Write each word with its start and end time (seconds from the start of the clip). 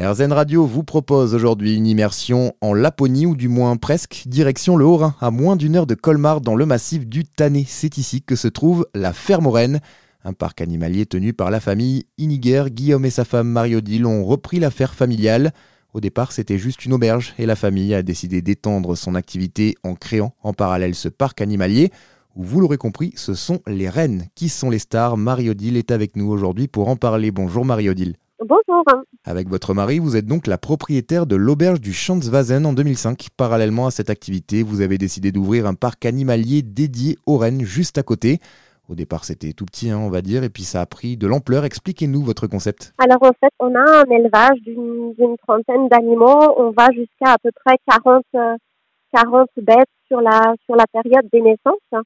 RZN 0.00 0.32
Radio 0.32 0.64
vous 0.64 0.84
propose 0.84 1.34
aujourd'hui 1.34 1.74
une 1.74 1.86
immersion 1.86 2.54
en 2.60 2.72
Laponie 2.72 3.26
ou 3.26 3.34
du 3.34 3.48
moins 3.48 3.76
presque, 3.76 4.22
direction 4.26 4.76
le 4.76 4.84
Haut-Rhin, 4.84 5.16
à 5.20 5.32
moins 5.32 5.56
d'une 5.56 5.74
heure 5.74 5.88
de 5.88 5.96
Colmar 5.96 6.40
dans 6.40 6.54
le 6.54 6.66
massif 6.66 7.04
du 7.04 7.24
Tanné. 7.24 7.64
C'est 7.66 7.98
ici 7.98 8.22
que 8.22 8.36
se 8.36 8.46
trouve 8.46 8.86
la 8.94 9.12
Ferme 9.12 9.48
un 10.24 10.32
parc 10.32 10.60
animalier 10.60 11.04
tenu 11.04 11.32
par 11.32 11.50
la 11.50 11.58
famille 11.58 12.04
Iniger. 12.16 12.66
Guillaume 12.70 13.06
et 13.06 13.10
sa 13.10 13.24
femme 13.24 13.48
Marie-Odile 13.48 14.06
ont 14.06 14.24
repris 14.24 14.60
l'affaire 14.60 14.94
familiale. 14.94 15.52
Au 15.94 16.00
départ, 16.00 16.30
c'était 16.30 16.58
juste 16.58 16.84
une 16.84 16.92
auberge 16.92 17.34
et 17.36 17.46
la 17.46 17.56
famille 17.56 17.92
a 17.92 18.04
décidé 18.04 18.40
d'étendre 18.40 18.94
son 18.94 19.16
activité 19.16 19.74
en 19.82 19.96
créant 19.96 20.32
en 20.44 20.52
parallèle 20.52 20.94
ce 20.94 21.08
parc 21.08 21.40
animalier 21.40 21.90
vous 22.40 22.60
l'aurez 22.60 22.76
compris, 22.76 23.12
ce 23.16 23.34
sont 23.34 23.58
les 23.66 23.88
rennes 23.88 24.28
qui 24.36 24.48
sont 24.48 24.70
les 24.70 24.78
stars. 24.78 25.16
Marie-Odile 25.16 25.76
est 25.76 25.90
avec 25.90 26.14
nous 26.14 26.30
aujourd'hui 26.30 26.68
pour 26.68 26.88
en 26.88 26.94
parler. 26.94 27.32
Bonjour 27.32 27.64
Marie-Odile. 27.64 28.14
Bonjour. 28.40 28.84
Avec 29.24 29.48
votre 29.48 29.74
mari, 29.74 29.98
vous 29.98 30.16
êtes 30.16 30.26
donc 30.26 30.46
la 30.46 30.58
propriétaire 30.58 31.26
de 31.26 31.34
l'auberge 31.34 31.80
du 31.80 31.92
Schanzwazen 31.92 32.66
en 32.66 32.72
2005. 32.72 33.28
Parallèlement 33.36 33.86
à 33.86 33.90
cette 33.90 34.10
activité, 34.10 34.62
vous 34.62 34.80
avez 34.80 34.96
décidé 34.96 35.32
d'ouvrir 35.32 35.66
un 35.66 35.74
parc 35.74 36.06
animalier 36.06 36.62
dédié 36.62 37.16
aux 37.26 37.36
rennes 37.36 37.62
juste 37.62 37.98
à 37.98 38.04
côté. 38.04 38.38
Au 38.88 38.94
départ, 38.94 39.24
c'était 39.24 39.52
tout 39.52 39.66
petit, 39.66 39.90
hein, 39.90 39.98
on 39.98 40.08
va 40.08 40.22
dire, 40.22 40.44
et 40.44 40.50
puis 40.50 40.62
ça 40.62 40.80
a 40.80 40.86
pris 40.86 41.16
de 41.16 41.26
l'ampleur. 41.26 41.64
Expliquez-nous 41.64 42.22
votre 42.22 42.46
concept. 42.46 42.94
Alors, 42.98 43.22
en 43.22 43.32
fait, 43.40 43.52
on 43.58 43.74
a 43.74 44.02
un 44.02 44.10
élevage 44.10 44.60
d'une 44.62 45.36
trentaine 45.38 45.88
d'animaux. 45.88 46.54
On 46.56 46.70
va 46.70 46.86
jusqu'à 46.92 47.32
à 47.32 47.38
peu 47.42 47.50
près 47.64 47.76
40, 47.90 48.24
40 49.12 49.48
euh, 49.58 49.62
bêtes 49.62 49.88
sur 50.06 50.20
la, 50.20 50.54
sur 50.64 50.76
la 50.76 50.86
période 50.92 51.28
des 51.32 51.42
naissances. 51.42 52.04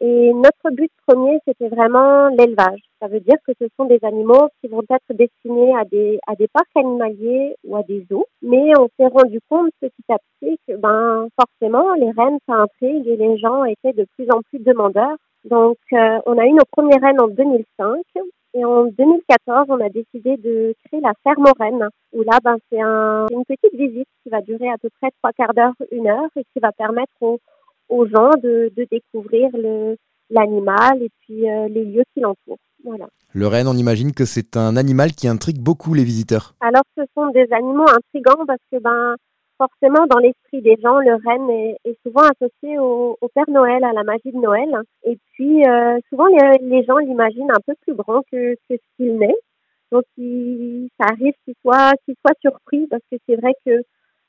Et 0.00 0.32
notre 0.32 0.74
but 0.74 0.90
premier, 1.06 1.38
c'était 1.46 1.68
vraiment 1.68 2.28
l'élevage. 2.28 2.80
Ça 3.00 3.06
veut 3.06 3.20
dire 3.20 3.36
que 3.46 3.52
ce 3.60 3.66
sont 3.76 3.84
des 3.86 4.00
animaux 4.02 4.48
qui 4.60 4.68
vont 4.68 4.82
être 4.82 5.16
destinés 5.16 5.74
à 5.76 5.84
des, 5.84 6.18
à 6.26 6.34
des 6.34 6.48
parcs 6.48 6.66
animaliers 6.74 7.54
ou 7.64 7.76
à 7.76 7.82
des 7.82 8.04
zoos. 8.10 8.26
Mais 8.42 8.72
on 8.78 8.88
s'est 8.98 9.06
rendu 9.06 9.40
compte 9.48 9.70
petit 9.80 10.04
à 10.10 10.16
petit 10.18 10.58
que, 10.66 10.76
ben, 10.76 11.28
forcément, 11.38 11.94
les 11.94 12.10
rennes, 12.10 12.38
ça 12.48 12.54
intrigue 12.54 13.06
et 13.06 13.16
les 13.16 13.38
gens 13.38 13.64
étaient 13.64 13.92
de 13.92 14.06
plus 14.16 14.28
en 14.30 14.40
plus 14.42 14.58
demandeurs. 14.58 15.16
Donc, 15.44 15.76
euh, 15.92 16.18
on 16.26 16.38
a 16.38 16.46
eu 16.46 16.52
nos 16.52 16.64
premières 16.70 17.00
rennes 17.00 17.20
en 17.20 17.28
2005. 17.28 18.02
Et 18.56 18.64
en 18.64 18.84
2014, 18.84 19.66
on 19.68 19.80
a 19.80 19.88
décidé 19.88 20.36
de 20.36 20.74
créer 20.84 21.00
la 21.00 21.12
ferme 21.24 21.44
aux 21.44 21.58
rennes, 21.58 21.88
où 22.12 22.22
là, 22.22 22.38
ben, 22.42 22.56
c'est 22.70 22.80
un, 22.80 23.26
une 23.32 23.44
petite 23.44 23.74
visite 23.74 24.08
qui 24.22 24.30
va 24.30 24.40
durer 24.42 24.70
à 24.70 24.78
peu 24.78 24.88
près 25.00 25.10
trois 25.18 25.32
quarts 25.32 25.54
d'heure, 25.54 25.74
une 25.90 26.06
heure, 26.06 26.28
et 26.36 26.44
qui 26.52 26.60
va 26.60 26.70
permettre 26.70 27.12
aux, 27.20 27.40
aux 27.88 28.06
gens 28.06 28.30
de, 28.42 28.72
de 28.76 28.86
découvrir 28.90 29.50
l'animal 30.30 31.02
et 31.02 31.10
puis 31.20 31.48
euh, 31.48 31.68
les 31.68 31.84
lieux 31.84 32.04
qui 32.12 32.20
l'entourent. 32.20 32.58
Voilà. 32.84 33.06
Le 33.32 33.46
renne, 33.46 33.66
on 33.66 33.74
imagine 33.74 34.12
que 34.12 34.24
c'est 34.24 34.56
un 34.56 34.76
animal 34.76 35.12
qui 35.12 35.26
intrigue 35.26 35.58
beaucoup 35.60 35.94
les 35.94 36.04
visiteurs. 36.04 36.54
Alors, 36.60 36.84
ce 36.96 37.02
sont 37.14 37.28
des 37.30 37.48
animaux 37.52 37.88
intrigants 37.88 38.44
parce 38.46 38.60
que, 38.70 38.78
ben, 38.78 39.16
forcément, 39.58 40.06
dans 40.06 40.18
l'esprit 40.18 40.60
des 40.60 40.76
gens, 40.82 40.98
le 40.98 41.14
renne 41.14 41.50
est, 41.50 41.76
est 41.84 41.98
souvent 42.06 42.22
associé 42.22 42.78
au, 42.78 43.16
au, 43.20 43.28
Père 43.34 43.48
Noël, 43.48 43.82
à 43.84 43.92
la 43.92 44.04
magie 44.04 44.32
de 44.32 44.38
Noël. 44.38 44.68
Et 45.04 45.18
puis, 45.32 45.66
euh, 45.66 45.98
souvent, 46.10 46.26
les, 46.26 46.58
les 46.60 46.84
gens 46.84 46.98
l'imaginent 46.98 47.50
un 47.50 47.60
peu 47.66 47.74
plus 47.82 47.94
grand 47.94 48.22
que, 48.30 48.54
que 48.54 48.76
ce 48.76 48.96
qu'il 48.96 49.16
n'est. 49.16 49.36
Donc, 49.90 50.04
il, 50.18 50.88
ça 51.00 51.06
arrive 51.10 51.34
qu'il 51.44 51.54
soit, 51.62 51.92
qu'il 52.04 52.14
soit 52.20 52.36
surpris 52.40 52.86
parce 52.88 53.02
que 53.10 53.16
c'est 53.26 53.36
vrai 53.36 53.52
que 53.64 53.82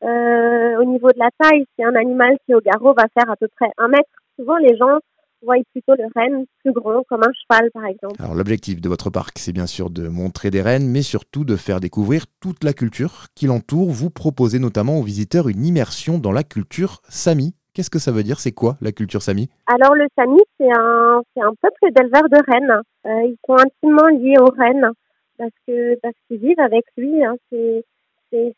euh, 0.04 0.80
au 0.80 0.84
niveau 0.84 1.08
de 1.08 1.20
la 1.20 1.30
taille, 1.40 1.66
c'est 1.78 1.86
un 1.86 1.96
animal 1.96 2.36
qui 2.46 2.54
au 2.54 2.62
garrot 2.62 2.94
va 2.94 3.06
faire 3.14 3.30
à 3.30 3.36
peu 3.36 3.48
près 3.56 3.70
un 3.78 3.88
mètre. 3.88 4.10
Souvent, 4.38 4.58
les 4.58 4.76
gens 4.76 5.00
voient 5.42 5.56
plutôt 5.72 5.94
le 5.96 6.06
renne 6.16 6.46
plus 6.64 6.74
grand, 6.74 7.04
comme 7.08 7.22
un 7.24 7.32
cheval 7.34 7.70
par 7.72 7.86
exemple. 7.86 8.16
Alors 8.20 8.36
l'objectif 8.36 8.82
de 8.82 8.90
votre 8.90 9.10
parc, 9.10 9.38
c'est 9.38 9.54
bien 9.54 9.68
sûr 9.68 9.90
de 9.90 10.08
montrer 10.08 10.50
des 10.50 10.62
rennes, 10.62 10.90
mais 10.90 11.02
surtout 11.02 11.46
de 11.46 11.56
faire 11.56 11.80
découvrir 11.80 12.26
toute 12.42 12.64
la 12.64 12.74
culture 12.74 13.28
qui 13.36 13.46
l'entoure. 13.46 13.90
Vous 13.90 14.10
proposez 14.10 14.60
notamment 14.60 15.00
aux 15.00 15.04
visiteurs 15.04 15.48
une 15.48 15.66
immersion 15.66 16.18
dans 16.18 16.32
la 16.32 16.44
culture 16.44 17.02
Sami. 17.10 17.54
Qu'est-ce 17.74 17.90
que 17.90 18.00
ça 18.00 18.12
veut 18.12 18.24
dire? 18.24 18.40
C'est 18.40 18.54
quoi 18.54 18.78
la 18.82 18.92
culture 18.92 19.22
Sami? 19.22 19.50
Alors 19.68 19.96
le 19.96 20.08
Sami, 20.18 20.40
c'est 20.60 20.72
un, 20.72 21.22
c'est 21.36 21.44
un 21.44 21.54
peuple 21.62 21.94
d'éleveurs 21.94 22.30
de 22.30 22.52
rennes. 22.52 22.82
Euh, 23.06 23.28
ils 23.28 23.38
sont 23.46 23.58
intimement 23.58 24.08
liés 24.08 24.38
aux 24.40 24.52
rennes 24.58 24.90
parce 25.38 25.52
que 25.68 26.00
parce 26.02 26.16
qu'ils 26.28 26.40
vivent 26.40 26.60
avec 26.60 26.86
lui. 26.98 27.24
Hein. 27.24 27.36
C'est 27.52 27.84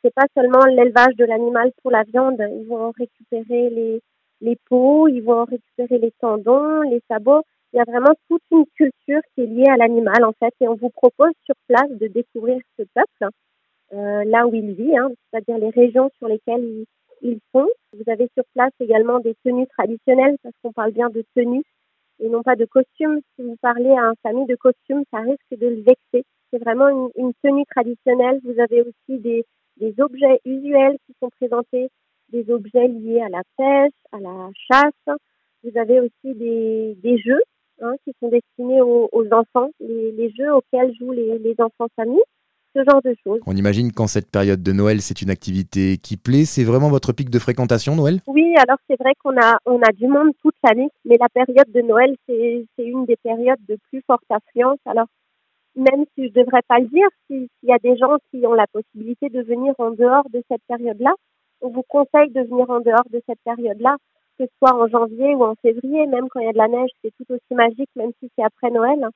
c'est 0.02 0.14
pas 0.14 0.26
seulement 0.36 0.66
l'élevage 0.66 1.16
de 1.16 1.26
l'animal 1.26 1.72
pour 1.82 1.92
la 1.92 2.04
viande. 2.04 2.40
Ils 2.40 2.68
vont 2.68 2.92
récupérer 2.92 3.70
les, 3.70 4.02
les 4.42 4.58
peaux, 4.70 5.08
ils 5.08 5.22
vont 5.22 5.46
récupérer 5.46 5.98
les 6.00 6.12
tendons, 6.20 6.82
les 6.82 7.02
sabots. 7.08 7.44
Il 7.74 7.78
y 7.78 7.80
a 7.80 7.86
vraiment 7.86 8.14
toute 8.30 8.44
une 8.52 8.66
culture 8.76 9.22
qui 9.36 9.42
est 9.42 9.46
liée 9.46 9.70
à 9.70 9.78
l'animal 9.78 10.24
en 10.24 10.34
fait, 10.34 10.54
et 10.62 10.68
on 10.68 10.76
vous 10.76 10.90
propose 10.90 11.32
sur 11.46 11.56
place 11.68 11.92
de 11.92 12.08
découvrir 12.08 12.60
ce 12.78 12.84
peuple 12.84 13.34
euh, 13.94 14.24
là 14.26 14.48
où 14.48 14.56
il 14.56 14.74
vit, 14.74 14.98
hein, 14.98 15.10
c'est-à-dire 15.32 15.58
les 15.58 15.70
régions 15.70 16.10
sur 16.18 16.28
lesquelles 16.28 16.64
ils, 16.64 16.86
ils 17.22 17.40
sont. 17.54 17.68
Vous 17.94 18.10
avez 18.12 18.30
sur 18.34 18.44
place 18.54 18.72
également 18.80 19.20
des 19.20 19.36
tenues 19.44 19.68
traditionnelles 19.68 20.38
parce 20.44 20.56
qu'on 20.62 20.72
parle 20.72 20.92
bien 20.92 21.10
de 21.10 21.24
tenues 21.36 21.64
et 22.20 22.30
non 22.30 22.42
pas 22.42 22.56
de 22.56 22.66
costumes. 22.66 23.20
Si 23.36 23.44
vous 23.44 23.58
parlez 23.62 23.92
à 23.92 24.06
un 24.06 24.14
famille 24.24 24.48
de 24.48 24.56
costumes, 24.56 25.04
ça 25.12 25.20
risque 25.20 25.52
de 25.52 25.68
le 25.68 25.82
vexer. 25.82 26.26
C'est 26.52 26.64
vraiment 26.64 27.12
une 27.16 27.34
tenue 27.44 27.66
traditionnelle. 27.66 28.40
Vous 28.44 28.60
avez 28.60 28.82
aussi 28.82 29.20
des, 29.20 29.46
des 29.80 29.94
objets 30.00 30.40
usuels 30.46 30.98
qui 31.06 31.14
sont 31.20 31.30
présentés, 31.40 31.90
des 32.30 32.50
objets 32.52 32.88
liés 32.88 33.22
à 33.22 33.30
la 33.30 33.42
pêche, 33.58 33.94
à 34.12 34.20
la 34.20 34.50
chasse. 34.70 35.18
Vous 35.64 35.78
avez 35.80 36.00
aussi 36.00 36.36
des, 36.36 36.98
des 37.02 37.18
jeux 37.20 37.42
hein, 37.82 37.94
qui 38.04 38.14
sont 38.20 38.30
destinés 38.30 38.82
aux, 38.82 39.10
aux 39.12 39.26
enfants, 39.34 39.70
les, 39.80 40.12
les, 40.12 40.32
jeux 40.32 40.54
auxquels 40.54 40.94
jouent 41.00 41.12
les, 41.12 41.40
les 41.40 41.56
enfants 41.60 41.88
familles, 41.96 42.22
ce 42.76 42.84
genre 42.84 43.02
de 43.04 43.16
choses. 43.24 43.40
On 43.46 43.56
imagine 43.56 43.92
qu'en 43.92 44.08
cette 44.08 44.30
période 44.30 44.62
de 44.62 44.72
Noël, 44.72 45.02
c'est 45.02 45.22
une 45.22 45.30
activité 45.30 45.98
qui 45.98 46.18
plaît. 46.18 46.46
C'est 46.46 46.64
vraiment 46.64 46.90
votre 46.90 47.12
pic 47.12 47.30
de 47.30 47.40
fréquentation, 47.40 47.96
Noël? 47.96 48.20
Oui, 48.28 48.54
alors 48.58 48.78
c'est 48.90 49.00
vrai 49.00 49.14
qu'on 49.24 49.38
a, 49.38 49.58
on 49.66 49.82
a 49.82 49.92
du 49.92 50.08
monde 50.08 50.32
toute 50.42 50.56
l'année, 50.64 50.90
mais 51.06 51.18
la 51.20 51.30
période 51.30 51.72
de 51.74 51.82
Noël, 51.82 52.16
c'est 52.28 52.68
une 52.78 53.06
des 53.06 53.18
périodes 53.18 53.60
de 53.68 53.78
plus 53.90 54.04
forte 54.06 54.24
affluence. 54.30 54.80
Alors 54.86 55.08
même 55.78 56.06
si 56.16 56.28
je 56.28 56.34
devrais 56.34 56.64
pas 56.68 56.80
le 56.80 56.88
dire, 56.88 57.08
s'il 57.28 57.48
y 57.64 57.72
a 57.72 57.78
des 57.78 57.96
gens 57.98 58.18
qui 58.32 58.46
ont 58.46 58.54
la 58.54 58.68
possibilité 58.68 59.30
de 59.30 59.42
venir 59.42 59.74
en 59.78 59.92
dehors 59.92 60.28
de 60.34 60.42
cette 60.50 60.64
période-là, 60.68 61.14
on 61.62 61.70
vous 61.70 61.84
conseille 61.88 62.32
de 62.32 62.42
venir 62.42 62.70
en 62.70 62.80
dehors 62.82 63.08
de 63.12 63.22
cette 63.28 63.40
période-là, 63.46 63.96
que 64.38 64.46
ce 64.46 64.52
soit 64.60 64.76
en 64.76 64.88
janvier 64.88 65.36
ou 65.36 65.44
en 65.44 65.56
février, 65.62 66.06
même 66.08 66.28
quand 66.30 66.40
il 66.40 66.46
y 66.46 66.50
a 66.50 66.54
de 66.54 66.58
la 66.58 66.68
neige, 66.68 66.90
c'est 67.04 67.12
tout 67.18 67.32
aussi 67.32 67.54
magique, 67.54 67.90
même 67.96 68.12
si 68.20 68.30
c'est 68.36 68.44
après 68.44 68.72
Noël. 68.72 69.08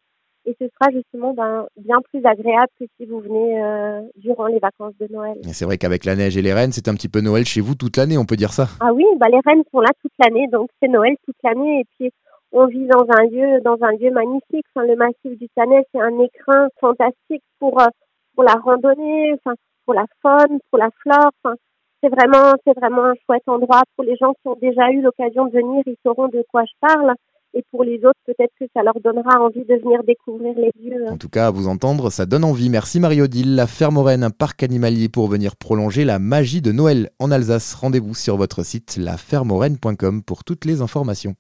Et 0.46 0.56
ce 0.60 0.68
sera 0.70 0.92
justement 0.92 1.36
ben, 1.36 1.68
bien 1.78 2.00
plus 2.12 2.26
agréable 2.26 2.72
que 2.80 2.86
si 2.98 3.06
vous 3.06 3.20
venez 3.20 3.62
euh, 3.62 4.02
durant 4.16 4.48
les 4.48 4.58
vacances 4.58 4.96
de 5.00 5.08
Noël. 5.12 5.38
C'est 5.54 5.66
vrai 5.66 5.78
qu'avec 5.78 6.04
la 6.04 6.16
neige 6.16 6.36
et 6.36 6.42
les 6.42 6.54
rennes, 6.54 6.72
c'est 6.72 6.88
un 6.88 6.96
petit 6.96 7.10
peu 7.10 7.22
Noël 7.22 7.46
chez 7.46 7.62
vous 7.62 7.76
toute 7.76 7.98
l'année, 7.98 8.18
on 8.18 8.26
peut 8.26 8.38
dire 8.38 8.52
ça. 8.52 8.68
Ah 8.80 8.92
oui, 8.92 9.06
bah 9.18 9.28
les 9.30 9.40
rennes 9.46 9.62
sont 9.72 9.82
là 9.82 9.92
toute 10.02 10.14
l'année, 10.20 10.48
donc 10.52 10.70
c'est 10.82 10.90
Noël 10.90 11.16
toute 11.26 11.36
l'année. 11.44 11.82
Et 11.82 11.86
puis 11.96 12.12
on 12.52 12.68
vit 12.68 12.88
dans 12.88 13.06
un 13.10 13.24
lieu, 13.24 13.62
dans 13.62 13.78
un 13.82 13.92
lieu 13.94 14.12
magnifique. 14.12 14.66
Enfin, 14.76 14.86
le 14.86 14.96
massif 14.96 15.38
du 15.38 15.48
Tanais, 15.56 15.86
c'est 15.94 16.02
un 16.02 16.20
écrin 16.20 16.68
fantastique 16.80 17.44
pour 17.60 17.80
euh, 17.82 17.88
pour 18.36 18.44
la 18.44 18.54
randonnée, 18.54 19.34
enfin, 19.34 19.56
pour 19.86 19.94
la 19.94 20.06
faune, 20.22 20.60
pour 20.70 20.80
la 20.80 20.90
flore. 21.02 21.32
Enfin, 21.44 21.56
c'est 22.02 22.10
vraiment, 22.10 22.54
c'est 22.66 22.78
vraiment 22.78 23.06
un 23.06 23.14
chouette 23.26 23.48
endroit 23.48 23.84
pour 23.96 24.06
les 24.06 24.16
gens 24.18 24.34
qui 24.34 24.48
ont 24.48 24.58
déjà 24.62 24.90
eu 24.92 25.02
l'occasion 25.02 25.46
de 25.46 25.52
venir. 25.52 25.84
Ils 25.86 25.98
sauront 26.06 26.28
de 26.28 26.44
quoi 26.52 26.64
je 26.66 26.74
parle. 26.80 27.14
Et 27.54 27.64
pour 27.70 27.84
les 27.84 27.98
autres, 27.98 28.20
peut-être 28.26 28.54
que 28.58 28.66
ça 28.74 28.82
leur 28.82 28.98
donnera 29.02 29.42
envie 29.42 29.66
de 29.66 29.76
venir 29.76 30.02
découvrir 30.06 30.56
les 30.56 30.72
lieux. 30.82 31.06
En 31.10 31.18
tout 31.18 31.28
cas, 31.28 31.48
à 31.48 31.52
vous 31.52 31.68
entendre, 31.68 32.10
ça 32.10 32.26
donne 32.26 32.46
envie. 32.46 32.70
Merci 32.70 33.02
Marie-Odile. 33.02 33.56
La 33.56 33.68
Ferme 33.68 33.98
un 33.98 34.30
parc 34.30 34.64
animalier 34.64 35.10
pour 35.10 35.28
venir 35.28 35.58
prolonger 35.58 36.06
la 36.06 36.18
magie 36.18 36.62
de 36.62 36.72
Noël 36.72 37.10
en 37.20 37.30
Alsace. 37.30 37.74
Rendez-vous 37.74 38.16
sur 38.16 38.38
votre 38.38 38.64
site 38.64 38.96
lafermoraine.com 38.96 40.24
pour 40.24 40.46
toutes 40.46 40.64
les 40.64 40.82
informations. 40.82 41.36